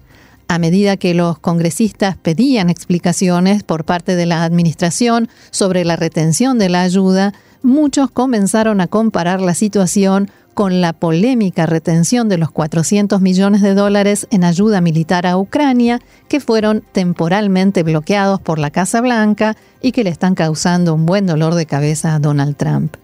A 0.48 0.58
medida 0.58 0.96
que 0.96 1.12
los 1.12 1.38
congresistas 1.38 2.16
pedían 2.16 2.70
explicaciones 2.70 3.62
por 3.62 3.84
parte 3.84 4.16
de 4.16 4.24
la 4.24 4.44
Administración 4.44 5.28
sobre 5.50 5.84
la 5.84 5.96
retención 5.96 6.58
de 6.58 6.70
la 6.70 6.80
ayuda, 6.80 7.34
muchos 7.62 8.10
comenzaron 8.10 8.80
a 8.80 8.86
comparar 8.86 9.42
la 9.42 9.52
situación 9.54 10.30
con 10.54 10.80
la 10.80 10.92
polémica 10.92 11.66
retención 11.66 12.28
de 12.28 12.38
los 12.38 12.50
400 12.50 13.20
millones 13.20 13.62
de 13.62 13.74
dólares 13.74 14.26
en 14.30 14.44
ayuda 14.44 14.80
militar 14.80 15.26
a 15.26 15.36
Ucrania, 15.36 16.00
que 16.28 16.40
fueron 16.40 16.82
temporalmente 16.92 17.82
bloqueados 17.82 18.40
por 18.40 18.58
la 18.58 18.70
Casa 18.70 19.00
Blanca 19.00 19.56
y 19.80 19.92
que 19.92 20.04
le 20.04 20.10
están 20.10 20.34
causando 20.34 20.94
un 20.94 21.06
buen 21.06 21.26
dolor 21.26 21.54
de 21.54 21.66
cabeza 21.66 22.14
a 22.14 22.18
Donald 22.18 22.56
Trump. 22.56 22.96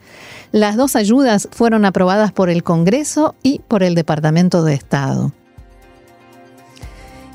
Las 0.52 0.76
dos 0.76 0.96
ayudas 0.96 1.48
fueron 1.52 1.84
aprobadas 1.84 2.32
por 2.32 2.48
el 2.48 2.62
Congreso 2.62 3.34
y 3.42 3.60
por 3.68 3.82
el 3.82 3.94
Departamento 3.94 4.62
de 4.64 4.74
Estado. 4.74 5.32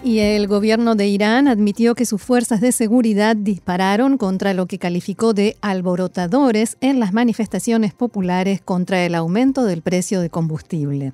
Y 0.06 0.20
el 0.20 0.48
gobierno 0.48 0.96
de 0.96 1.08
Irán 1.08 1.48
admitió 1.48 1.96
que 1.96 2.06
sus 2.06 2.22
fuerzas 2.22 2.60
de 2.60 2.74
seguridad 2.74 3.38
dispararon 3.38 4.18
contra 4.18 4.54
lo 4.54 4.66
que 4.66 4.78
calificó 4.78 5.34
de 5.34 5.56
alborotadores 5.62 6.76
en 6.82 7.00
las 7.00 7.14
manifestaciones 7.14 7.94
populares 7.94 8.60
contra 8.60 9.06
el 9.06 9.16
aumento 9.16 9.64
del 9.64 9.82
precio 9.82 10.20
de 10.20 10.30
combustible. 10.30 11.14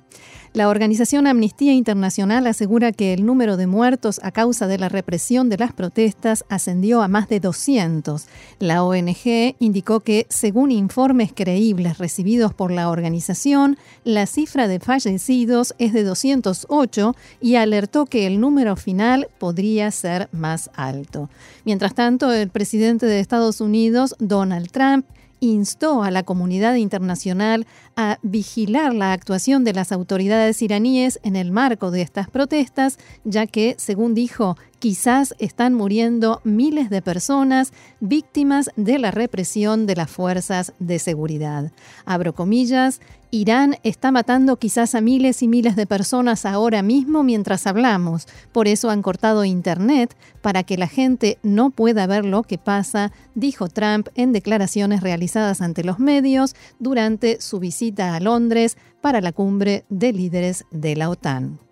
La 0.52 0.68
organización 0.68 1.28
Amnistía 1.28 1.72
Internacional 1.74 2.44
asegura 2.48 2.90
que 2.90 3.12
el 3.12 3.24
número 3.24 3.56
de 3.56 3.68
muertos 3.68 4.20
a 4.24 4.32
causa 4.32 4.66
de 4.66 4.78
la 4.78 4.88
represión 4.88 5.48
de 5.48 5.58
las 5.58 5.72
protestas 5.72 6.44
ascendió 6.48 7.02
a 7.02 7.08
más 7.08 7.28
de 7.28 7.38
200. 7.38 8.26
La 8.58 8.82
ONG 8.82 9.54
indicó 9.60 10.00
que, 10.00 10.26
según 10.28 10.72
informes 10.72 11.32
creíbles 11.32 11.98
recibidos 11.98 12.52
por 12.52 12.72
la 12.72 12.90
organización, 12.90 13.78
la 14.02 14.26
cifra 14.26 14.66
de 14.66 14.80
fallecidos 14.80 15.72
es 15.78 15.92
de 15.92 16.02
208 16.02 17.14
y 17.40 17.54
alertó 17.54 18.06
que 18.06 18.26
el 18.26 18.40
número 18.40 18.74
final 18.74 19.28
podría 19.38 19.88
ser 19.92 20.28
más 20.32 20.68
alto. 20.74 21.30
Mientras 21.64 21.94
tanto, 21.94 22.32
el 22.32 22.48
presidente 22.48 23.06
de 23.06 23.20
Estados 23.20 23.60
Unidos, 23.60 24.16
Donald 24.18 24.72
Trump, 24.72 25.06
instó 25.40 26.02
a 26.02 26.10
la 26.10 26.22
comunidad 26.22 26.74
internacional 26.74 27.66
a 27.96 28.18
vigilar 28.22 28.94
la 28.94 29.12
actuación 29.12 29.64
de 29.64 29.72
las 29.72 29.92
autoridades 29.92 30.62
iraníes 30.62 31.18
en 31.22 31.36
el 31.36 31.50
marco 31.50 31.90
de 31.90 32.02
estas 32.02 32.28
protestas, 32.28 32.98
ya 33.24 33.46
que, 33.46 33.74
según 33.78 34.14
dijo, 34.14 34.56
quizás 34.78 35.34
están 35.38 35.74
muriendo 35.74 36.40
miles 36.44 36.90
de 36.90 37.02
personas 37.02 37.72
víctimas 38.00 38.70
de 38.76 38.98
la 38.98 39.10
represión 39.10 39.86
de 39.86 39.96
las 39.96 40.10
fuerzas 40.10 40.72
de 40.78 40.98
seguridad. 40.98 41.72
Abro 42.04 42.34
comillas, 42.34 43.00
Irán 43.32 43.76
está 43.84 44.10
matando 44.10 44.56
quizás 44.56 44.96
a 44.96 45.00
miles 45.00 45.42
y 45.42 45.48
miles 45.48 45.76
de 45.76 45.86
personas 45.86 46.44
ahora 46.44 46.82
mismo 46.82 47.22
mientras 47.22 47.66
hablamos. 47.68 48.26
Por 48.50 48.66
eso 48.66 48.90
han 48.90 49.02
cortado 49.02 49.44
Internet 49.44 50.16
para 50.42 50.64
que 50.64 50.76
la 50.76 50.88
gente 50.88 51.38
no 51.44 51.70
pueda 51.70 52.08
ver 52.08 52.24
lo 52.24 52.42
que 52.42 52.58
pasa, 52.58 53.12
dijo 53.36 53.68
Trump 53.68 54.08
en 54.16 54.32
declaraciones 54.32 55.00
realizadas 55.02 55.60
ante 55.60 55.84
los 55.84 56.00
medios 56.00 56.56
durante 56.80 57.40
su 57.40 57.60
visita 57.60 58.16
a 58.16 58.20
Londres 58.20 58.76
para 59.00 59.20
la 59.20 59.30
cumbre 59.30 59.84
de 59.88 60.12
líderes 60.12 60.64
de 60.72 60.96
la 60.96 61.08
OTAN. 61.08 61.69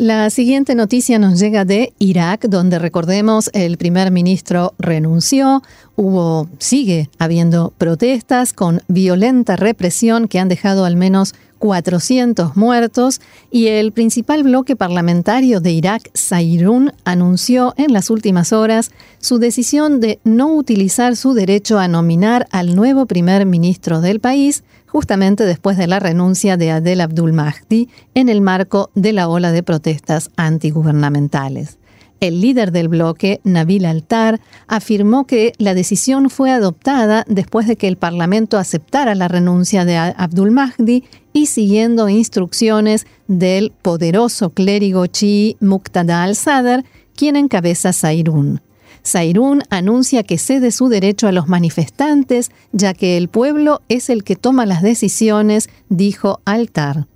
La 0.00 0.30
siguiente 0.30 0.74
noticia 0.74 1.18
nos 1.18 1.38
llega 1.38 1.66
de 1.66 1.92
Irak, 1.98 2.46
donde 2.48 2.78
recordemos 2.78 3.50
el 3.52 3.76
primer 3.76 4.10
ministro 4.10 4.72
renunció, 4.78 5.62
hubo, 5.94 6.48
sigue 6.58 7.10
habiendo 7.18 7.74
protestas 7.76 8.54
con 8.54 8.80
violenta 8.88 9.56
represión 9.56 10.26
que 10.26 10.38
han 10.38 10.48
dejado 10.48 10.86
al 10.86 10.96
menos 10.96 11.34
400 11.58 12.56
muertos. 12.56 13.20
Y 13.50 13.66
el 13.66 13.92
principal 13.92 14.42
bloque 14.42 14.74
parlamentario 14.74 15.60
de 15.60 15.72
Irak, 15.72 16.10
Sairun, 16.14 16.94
anunció 17.04 17.74
en 17.76 17.92
las 17.92 18.08
últimas 18.08 18.54
horas 18.54 18.92
su 19.18 19.38
decisión 19.38 20.00
de 20.00 20.18
no 20.24 20.54
utilizar 20.54 21.14
su 21.14 21.34
derecho 21.34 21.78
a 21.78 21.88
nominar 21.88 22.48
al 22.52 22.74
nuevo 22.74 23.04
primer 23.04 23.44
ministro 23.44 24.00
del 24.00 24.18
país, 24.18 24.64
justamente 24.90 25.44
después 25.44 25.76
de 25.76 25.86
la 25.86 26.00
renuncia 26.00 26.56
de 26.56 26.70
Adel 26.70 27.00
Abdul 27.00 27.32
Mahdi 27.32 27.88
en 28.14 28.28
el 28.28 28.40
marco 28.40 28.90
de 28.94 29.12
la 29.12 29.28
ola 29.28 29.52
de 29.52 29.62
protestas 29.62 30.30
antigubernamentales. 30.36 31.78
El 32.20 32.42
líder 32.42 32.70
del 32.70 32.88
bloque, 32.88 33.40
Nabil 33.44 33.86
Altar, 33.86 34.40
afirmó 34.66 35.26
que 35.26 35.54
la 35.56 35.72
decisión 35.72 36.28
fue 36.28 36.50
adoptada 36.50 37.24
después 37.28 37.66
de 37.66 37.76
que 37.76 37.88
el 37.88 37.96
Parlamento 37.96 38.58
aceptara 38.58 39.14
la 39.14 39.26
renuncia 39.26 39.86
de 39.86 39.96
Abdul 39.96 40.50
Mahdi 40.50 41.04
y 41.32 41.46
siguiendo 41.46 42.10
instrucciones 42.10 43.06
del 43.26 43.72
poderoso 43.80 44.50
clérigo 44.50 45.06
chií 45.06 45.56
Muqtada 45.60 46.22
al-Sadr, 46.22 46.84
quien 47.16 47.36
encabeza 47.36 47.94
Sairun. 47.94 48.60
Sairún 49.02 49.62
anuncia 49.70 50.22
que 50.22 50.38
cede 50.38 50.70
su 50.70 50.88
derecho 50.88 51.26
a 51.28 51.32
los 51.32 51.48
manifestantes, 51.48 52.50
ya 52.72 52.94
que 52.94 53.16
el 53.16 53.28
pueblo 53.28 53.82
es 53.88 54.10
el 54.10 54.24
que 54.24 54.36
toma 54.36 54.66
las 54.66 54.82
decisiones, 54.82 55.68
dijo 55.88 56.40
Altar. 56.44 57.06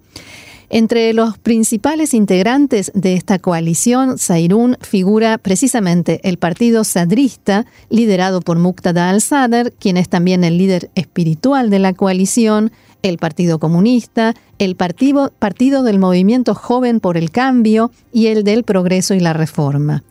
Entre 0.70 1.12
los 1.12 1.38
principales 1.38 2.14
integrantes 2.14 2.90
de 2.94 3.14
esta 3.14 3.38
coalición, 3.38 4.18
Sairún 4.18 4.76
figura 4.80 5.38
precisamente 5.38 6.20
el 6.24 6.38
partido 6.38 6.82
sadrista, 6.84 7.66
liderado 7.90 8.40
por 8.40 8.58
Muqtada 8.58 9.10
al-Sadr, 9.10 9.72
quien 9.78 9.96
es 9.96 10.08
también 10.08 10.42
el 10.42 10.58
líder 10.58 10.90
espiritual 10.94 11.70
de 11.70 11.78
la 11.78 11.92
coalición, 11.92 12.72
el 13.02 13.18
Partido 13.18 13.58
Comunista, 13.58 14.34
el 14.58 14.74
partido, 14.76 15.32
partido 15.38 15.82
del 15.82 15.98
Movimiento 15.98 16.54
Joven 16.54 16.98
por 16.98 17.18
el 17.18 17.30
Cambio 17.30 17.92
y 18.12 18.28
el 18.28 18.42
del 18.42 18.64
Progreso 18.64 19.14
y 19.14 19.20
la 19.20 19.34
Reforma. 19.34 20.02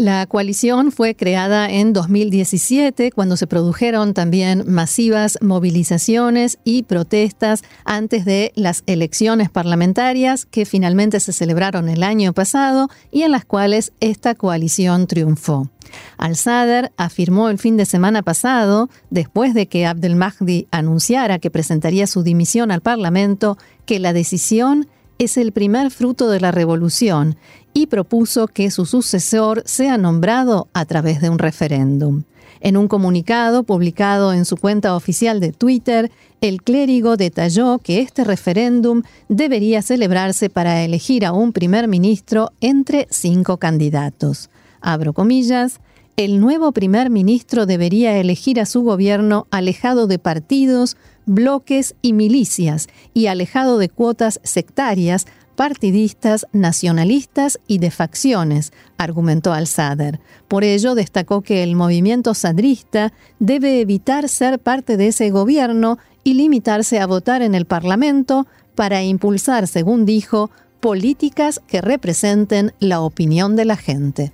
La 0.00 0.24
coalición 0.24 0.92
fue 0.92 1.14
creada 1.14 1.68
en 1.68 1.92
2017 1.92 3.12
cuando 3.12 3.36
se 3.36 3.46
produjeron 3.46 4.14
también 4.14 4.64
masivas 4.66 5.36
movilizaciones 5.42 6.58
y 6.64 6.84
protestas 6.84 7.62
antes 7.84 8.24
de 8.24 8.50
las 8.54 8.82
elecciones 8.86 9.50
parlamentarias 9.50 10.46
que 10.46 10.64
finalmente 10.64 11.20
se 11.20 11.34
celebraron 11.34 11.90
el 11.90 12.02
año 12.02 12.32
pasado 12.32 12.88
y 13.10 13.24
en 13.24 13.32
las 13.32 13.44
cuales 13.44 13.92
esta 14.00 14.34
coalición 14.34 15.06
triunfó. 15.06 15.68
Al-Sadr 16.16 16.92
afirmó 16.96 17.50
el 17.50 17.58
fin 17.58 17.76
de 17.76 17.84
semana 17.84 18.22
pasado, 18.22 18.88
después 19.10 19.52
de 19.52 19.66
que 19.66 19.84
Abdel 19.84 20.16
Mahdi 20.16 20.66
anunciara 20.70 21.38
que 21.38 21.50
presentaría 21.50 22.06
su 22.06 22.22
dimisión 22.22 22.70
al 22.70 22.80
Parlamento, 22.80 23.58
que 23.84 24.00
la 24.00 24.14
decisión 24.14 24.88
es 25.20 25.36
el 25.36 25.52
primer 25.52 25.90
fruto 25.90 26.30
de 26.30 26.40
la 26.40 26.50
revolución 26.50 27.36
y 27.74 27.88
propuso 27.88 28.48
que 28.48 28.70
su 28.70 28.86
sucesor 28.86 29.62
sea 29.66 29.98
nombrado 29.98 30.68
a 30.72 30.86
través 30.86 31.20
de 31.20 31.28
un 31.28 31.38
referéndum. 31.38 32.22
En 32.60 32.78
un 32.78 32.88
comunicado 32.88 33.62
publicado 33.62 34.32
en 34.32 34.46
su 34.46 34.56
cuenta 34.56 34.96
oficial 34.96 35.38
de 35.38 35.52
Twitter, 35.52 36.10
el 36.40 36.62
clérigo 36.62 37.18
detalló 37.18 37.80
que 37.80 38.00
este 38.00 38.24
referéndum 38.24 39.02
debería 39.28 39.82
celebrarse 39.82 40.48
para 40.48 40.82
elegir 40.82 41.26
a 41.26 41.32
un 41.32 41.52
primer 41.52 41.86
ministro 41.86 42.52
entre 42.62 43.06
cinco 43.10 43.58
candidatos. 43.58 44.48
Abro 44.80 45.12
comillas, 45.12 45.80
el 46.16 46.40
nuevo 46.40 46.72
primer 46.72 47.10
ministro 47.10 47.66
debería 47.66 48.16
elegir 48.16 48.58
a 48.58 48.66
su 48.66 48.82
gobierno 48.82 49.46
alejado 49.50 50.06
de 50.06 50.18
partidos, 50.18 50.96
bloques 51.26 51.94
y 52.02 52.12
milicias 52.12 52.88
y 53.14 53.26
alejado 53.26 53.78
de 53.78 53.88
cuotas 53.88 54.40
sectarias, 54.42 55.26
partidistas, 55.56 56.46
nacionalistas 56.52 57.60
y 57.66 57.78
de 57.78 57.90
facciones, 57.90 58.72
argumentó 58.96 59.52
Al-Sadr. 59.52 60.20
Por 60.48 60.64
ello, 60.64 60.94
destacó 60.94 61.42
que 61.42 61.62
el 61.62 61.76
movimiento 61.76 62.34
sadrista 62.34 63.12
debe 63.38 63.80
evitar 63.80 64.28
ser 64.28 64.58
parte 64.58 64.96
de 64.96 65.08
ese 65.08 65.30
gobierno 65.30 65.98
y 66.24 66.34
limitarse 66.34 66.98
a 66.98 67.06
votar 67.06 67.42
en 67.42 67.54
el 67.54 67.66
Parlamento 67.66 68.46
para 68.74 69.02
impulsar, 69.02 69.66
según 69.68 70.06
dijo, 70.06 70.50
políticas 70.80 71.60
que 71.66 71.82
representen 71.82 72.72
la 72.80 73.00
opinión 73.00 73.54
de 73.54 73.64
la 73.66 73.76
gente. 73.76 74.32